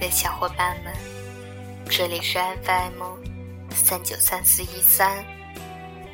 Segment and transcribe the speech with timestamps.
[0.00, 0.94] 的小伙伴们，
[1.84, 3.02] 这里是 FM
[3.70, 5.22] 三九三四一三，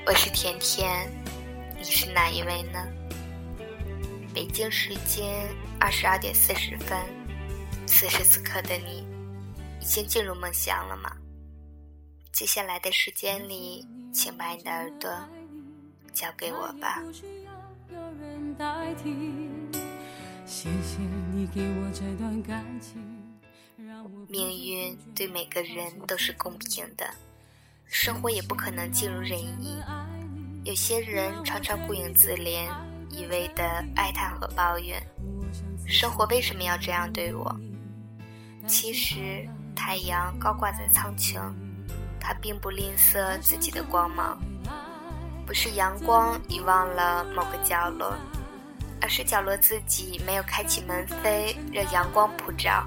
[0.05, 1.09] 我是甜甜，
[1.79, 2.85] 你是哪一位呢？
[4.35, 6.99] 北京时间二十二点四十分，
[7.87, 9.07] 此时此刻的你，
[9.81, 11.17] 已经进入梦乡了吗？
[12.33, 15.09] 接下来的时间里，请把你的耳朵
[16.13, 17.01] 交给我吧。
[20.45, 20.99] 谢谢
[21.33, 23.01] 你给我这段感情。
[24.29, 27.07] 命运对每个人都是公平的，
[27.85, 29.83] 生活也不可能尽如人意。
[30.65, 32.71] 有些人常常顾影自怜，
[33.11, 35.03] 一味的哀叹和抱怨，
[35.87, 37.55] 生活为什么要这样对我？
[38.67, 41.39] 其实太阳高挂在苍穹，
[42.19, 44.41] 它并不吝啬自己的光芒。
[45.47, 48.17] 不是阳光遗忘了某个角落，
[49.07, 52.85] 而是角落自己没有开启门扉，让阳光普照。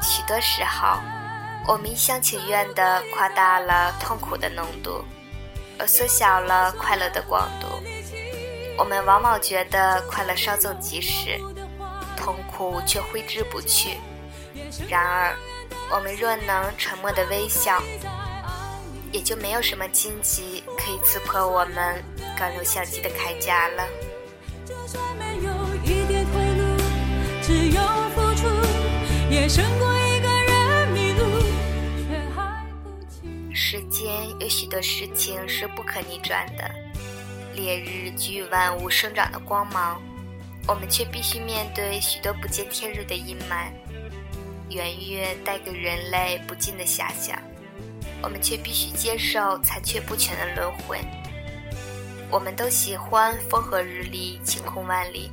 [0.00, 0.98] 许多时候，
[1.66, 5.04] 我们一厢情愿地夸大了痛苦的浓度，
[5.78, 7.66] 而缩小了快乐的广度。
[8.78, 11.38] 我们往往觉得快乐稍纵即逝，
[12.16, 13.98] 痛苦却挥之不去。
[14.88, 15.36] 然而，
[15.90, 17.78] 我们若能沉默的微笑，
[19.12, 22.02] 也就没有什么荆棘可以刺破我们
[22.38, 23.84] 刚柔相济的铠甲了。
[25.90, 26.62] 一点退路，
[27.42, 27.82] 只有
[28.14, 28.48] 付出，
[29.30, 29.90] 也胜过。
[33.52, 34.10] 世间
[34.40, 36.68] 有许多事情是不可逆转的，
[37.54, 40.00] 烈日给予万物生长的光芒，
[40.66, 43.70] 我们却必须面对许多不见天日的阴霾；
[44.70, 47.40] 圆月带给人类不尽的遐想，
[48.22, 50.98] 我们却必须接受残缺不全的轮回。
[52.28, 55.30] 我们都喜欢风和日丽、晴空万里，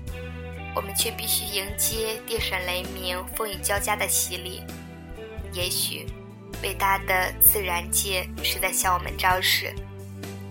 [0.78, 4.62] 我们却必须迎接电闪雷鸣、风雨交加的洗礼。
[5.52, 6.06] 也许。
[6.64, 9.72] 伟大的自然界是在向我们昭示：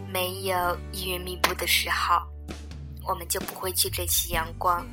[0.08, 2.22] 没有阴云密布的时候，
[3.04, 4.86] 我们就不会去珍惜阳光。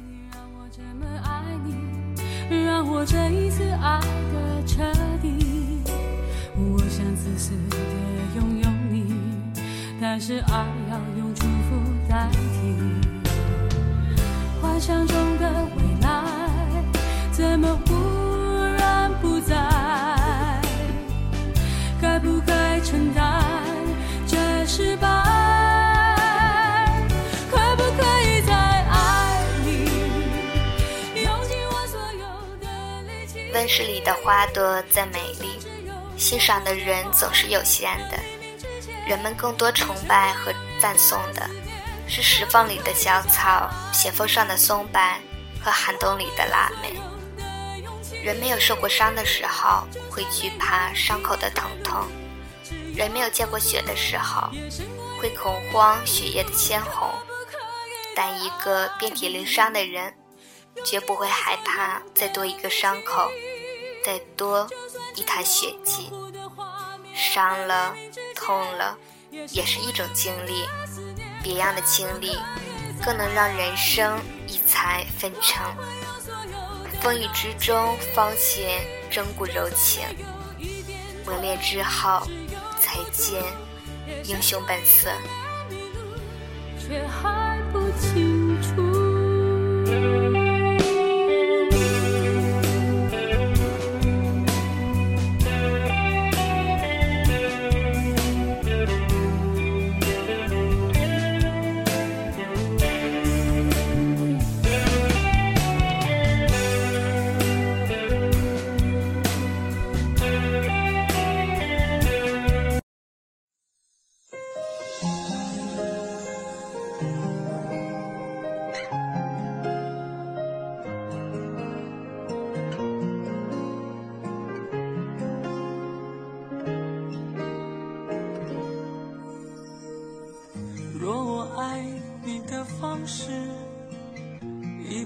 [2.50, 4.00] 让我这一次爱
[4.34, 5.84] 的彻底，
[6.56, 7.54] 我想自私
[8.36, 9.14] 拥有你，
[10.02, 12.93] 但是爱要用祝福代替。
[14.84, 16.22] 幻想中的未来，
[17.32, 17.94] 怎么忽
[18.78, 19.56] 然不在？
[22.02, 23.42] 该不该承担
[24.28, 24.36] 这
[24.68, 25.08] 失败，
[27.50, 29.86] 可不可以在爱里
[31.24, 32.28] 用尽我所有
[32.60, 32.68] 的
[33.04, 33.52] 力气？
[33.54, 35.60] 温室里的花朵再美丽，
[36.18, 38.20] 欣赏的人总是有限的。
[39.08, 41.50] 人们更多崇拜和赞颂的
[42.08, 45.00] 是石缝里的小草、斜峰上的松柏
[45.64, 46.94] 和寒冬里的腊梅。
[48.24, 52.06] 人没有受过伤的时候，会惧怕伤口的疼痛；
[52.96, 54.50] 人没有见过雪的时候，
[55.20, 57.10] 会恐慌血液的鲜红。
[58.16, 60.14] 但一个遍体鳞伤的人，
[60.86, 63.30] 绝不会害怕再多一个伤口，
[64.06, 64.70] 再多
[65.16, 66.12] 一滩血迹。
[67.14, 67.96] 伤了，
[68.36, 68.98] 痛了，
[69.50, 70.64] 也是一种经历。
[71.44, 72.38] 别样的经历，
[73.06, 74.18] 更能让人生
[74.48, 75.62] 一彩纷呈。
[77.02, 78.82] 风雨之中，方显
[79.12, 80.06] 真骨柔情；
[81.26, 82.26] 磨练之后，
[82.80, 83.44] 才见
[84.24, 85.12] 英雄本色。
[86.80, 90.43] 却还不清楚。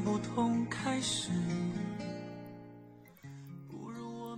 [0.07, 1.30] 不同开始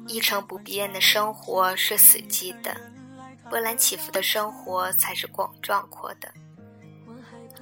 [0.08, 2.76] 一成不变的生活是死寂的，
[3.52, 6.34] 波澜起伏的生活才是广壮阔的。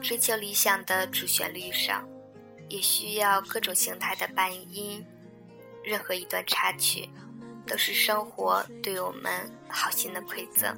[0.02, 2.08] 追求理想的主旋律上，
[2.70, 5.06] 也需要各种形态的伴音。
[5.84, 7.10] 任何一段插曲，
[7.66, 10.74] 都是生活对我们好心的馈赠。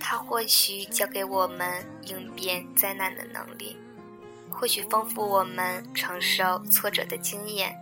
[0.00, 3.76] 它或许教给我们应变灾难的能力，
[4.52, 7.76] 或许丰富我们承受挫折的经验。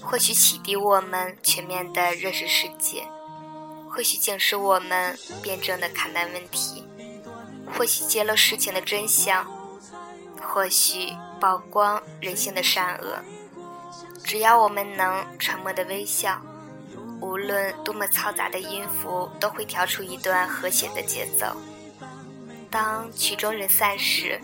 [0.00, 3.04] 或许启迪我们全面的认识世界，
[3.90, 6.84] 或许警示我们辩证的看待问题，
[7.72, 9.44] 或许揭露事情的真相，
[10.40, 13.18] 或许曝光人性的善恶。
[14.22, 16.40] 只要我们能沉默的微笑，
[17.20, 21.56] 无论多么嘈杂的音符，都会调出一段和谐的节奏。
[22.70, 24.40] 当曲终人散时，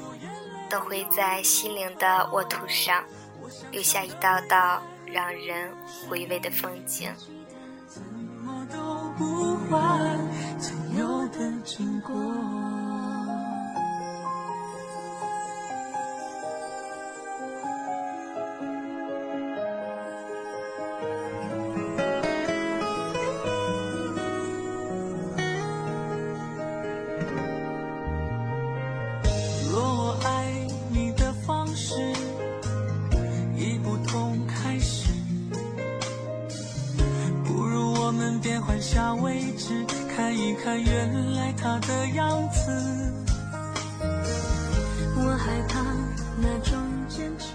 [0.70, 3.04] 都会在心灵的沃土上
[3.70, 5.70] 留下一道道让人
[6.08, 7.10] 回味的风景。
[7.86, 8.02] 怎
[8.42, 8.78] 么都
[9.16, 10.18] 不换
[10.58, 12.57] 曾有的经过。
[40.76, 43.12] 原来他的样子，
[45.16, 45.82] 我害怕
[46.36, 46.76] 那种
[47.08, 47.54] 坚持。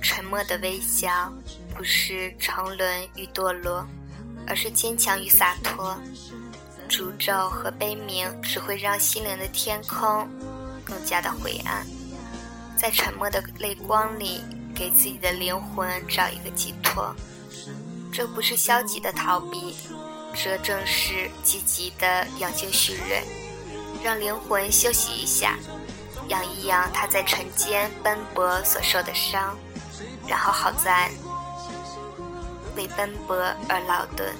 [0.00, 1.32] 沉默的微笑，
[1.76, 3.86] 不是沉沦与堕落，
[4.46, 5.96] 而是坚强与洒脱。
[6.88, 10.28] 诅咒和悲鸣只会让心灵的天空
[10.84, 11.84] 更加的灰暗。
[12.76, 14.42] 在沉默的泪光里，
[14.74, 17.14] 给自己的灵魂找一个寄托。
[18.12, 19.74] 这不是消极的逃避。
[20.34, 23.22] 这正是积极的养精蓄锐，
[24.02, 25.56] 让灵魂休息一下，
[26.28, 29.56] 养一养他在尘间奔波所受的伤，
[30.26, 31.10] 然后好在
[32.76, 33.36] 为奔波
[33.68, 34.34] 而劳顿。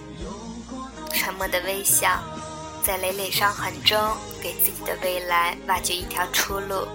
[1.12, 2.20] 沉默的微笑，
[2.84, 3.96] 在累累伤痕中
[4.42, 6.86] 给自己的未来挖掘一条出路，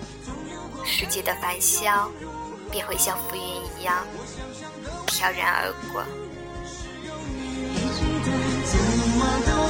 [0.85, 2.11] 世界的繁嚣
[2.69, 4.05] 便会像浮云一样
[5.07, 6.03] 飘然而过。
[8.71, 8.79] 怎
[9.17, 9.68] 么都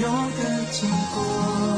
[0.00, 1.69] 有的经过。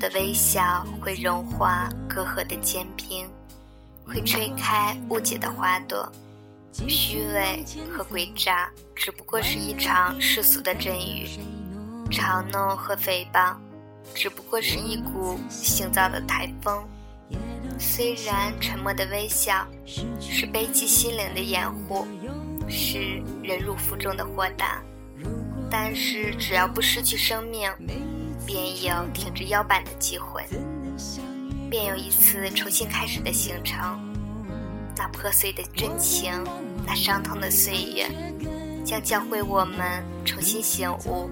[0.00, 3.28] 的微笑会融化隔阂的坚冰，
[4.06, 6.10] 会吹开误解的花朵。
[6.72, 11.28] 虚伪和诡诈只不过是一场世俗的阵雨，
[12.10, 13.54] 嘲弄和诽谤
[14.14, 16.82] 只不过是一股腥臊的台风。
[17.78, 19.66] 虽然沉默的微笑
[20.18, 22.06] 是悲戚心灵的掩护，
[22.68, 24.80] 是忍辱负重的豁达，
[25.70, 27.70] 但是只要不失去生命。
[28.52, 30.44] 便有挺直腰板的机会，
[31.70, 33.78] 便有一次重新开始的行程。
[34.96, 36.32] 那破碎的真情，
[36.84, 38.10] 那伤痛的岁月，
[38.84, 41.30] 将教会我们重新醒悟，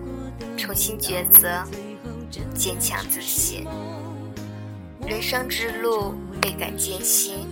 [0.56, 1.64] 重新抉择，
[2.54, 3.66] 坚强自信。
[5.04, 7.48] 人生之路倍感艰辛，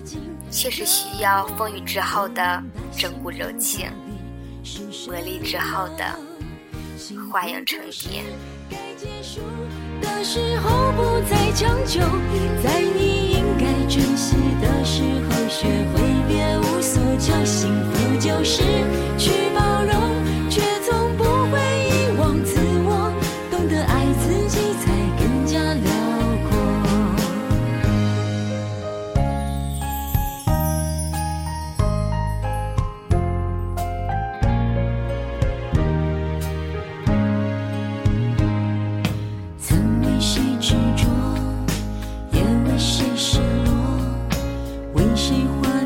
[0.49, 2.63] 确实需要风雨之后的
[2.97, 3.91] 整固柔情，
[5.09, 6.17] 磨砺之后的
[7.33, 8.23] 化蛹成蝶。
[10.17, 12.01] 的时候不再强求，
[12.65, 18.63] 在你应该珍惜的时候学会别无所求，幸福就是
[19.19, 19.93] 去包容，
[45.17, 45.86] 喜欢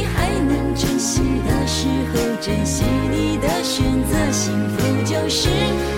[0.81, 5.47] 珍惜的时候珍惜你的选择幸福就是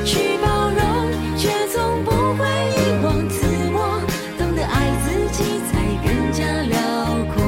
[0.03, 4.03] 去包容却从不会遗忘自我
[4.37, 5.71] 懂得爱自己才
[6.05, 6.77] 更加辽
[7.33, 7.41] 阔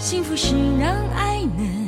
[0.00, 1.81] 幸福是让爱能